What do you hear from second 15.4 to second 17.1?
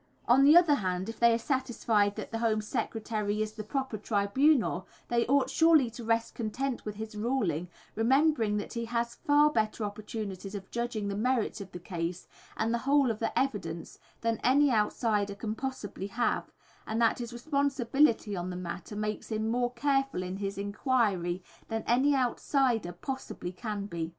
possibly have, and